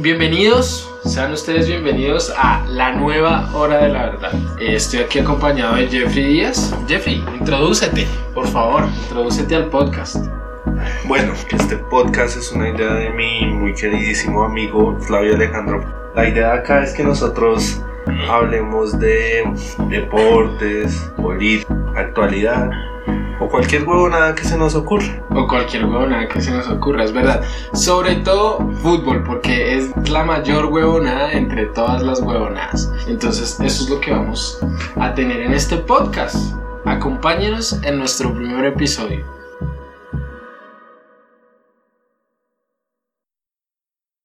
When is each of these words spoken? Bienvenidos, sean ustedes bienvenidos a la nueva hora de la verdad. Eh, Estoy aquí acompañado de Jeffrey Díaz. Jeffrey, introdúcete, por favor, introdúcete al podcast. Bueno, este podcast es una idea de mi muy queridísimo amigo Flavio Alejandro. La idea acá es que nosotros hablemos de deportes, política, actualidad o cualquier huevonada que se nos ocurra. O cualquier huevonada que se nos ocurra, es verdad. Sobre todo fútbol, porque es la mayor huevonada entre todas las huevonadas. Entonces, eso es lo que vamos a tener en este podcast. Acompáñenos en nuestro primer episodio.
Bienvenidos, 0.00 0.88
sean 1.04 1.32
ustedes 1.32 1.66
bienvenidos 1.66 2.32
a 2.36 2.64
la 2.68 2.92
nueva 2.92 3.50
hora 3.52 3.78
de 3.78 3.88
la 3.88 4.06
verdad. 4.10 4.32
Eh, 4.60 4.76
Estoy 4.76 5.00
aquí 5.00 5.18
acompañado 5.18 5.74
de 5.74 5.88
Jeffrey 5.88 6.24
Díaz. 6.24 6.72
Jeffrey, 6.86 7.24
introdúcete, 7.38 8.06
por 8.32 8.46
favor, 8.46 8.84
introdúcete 9.02 9.56
al 9.56 9.66
podcast. 9.66 10.16
Bueno, 11.06 11.32
este 11.50 11.76
podcast 11.76 12.36
es 12.36 12.52
una 12.52 12.68
idea 12.68 12.94
de 12.94 13.10
mi 13.10 13.46
muy 13.46 13.74
queridísimo 13.74 14.44
amigo 14.44 14.96
Flavio 15.00 15.34
Alejandro. 15.34 15.84
La 16.14 16.28
idea 16.28 16.52
acá 16.54 16.84
es 16.84 16.92
que 16.92 17.02
nosotros 17.02 17.82
hablemos 18.30 18.98
de 19.00 19.50
deportes, 19.88 21.10
política, 21.16 21.74
actualidad 21.96 22.70
o 23.40 23.48
cualquier 23.48 23.84
huevonada 23.84 24.34
que 24.34 24.44
se 24.44 24.56
nos 24.56 24.74
ocurra. 24.74 25.22
O 25.30 25.46
cualquier 25.46 25.84
huevonada 25.84 26.28
que 26.28 26.40
se 26.40 26.50
nos 26.50 26.68
ocurra, 26.68 27.04
es 27.04 27.12
verdad. 27.12 27.42
Sobre 27.72 28.16
todo 28.16 28.58
fútbol, 28.82 29.22
porque 29.24 29.76
es 29.76 29.90
la 30.08 30.24
mayor 30.24 30.66
huevonada 30.66 31.32
entre 31.32 31.66
todas 31.66 32.02
las 32.02 32.20
huevonadas. 32.20 32.92
Entonces, 33.06 33.58
eso 33.60 33.84
es 33.84 33.90
lo 33.90 34.00
que 34.00 34.12
vamos 34.12 34.60
a 34.96 35.14
tener 35.14 35.40
en 35.40 35.52
este 35.52 35.76
podcast. 35.76 36.54
Acompáñenos 36.84 37.80
en 37.82 37.98
nuestro 37.98 38.34
primer 38.34 38.64
episodio. 38.64 39.37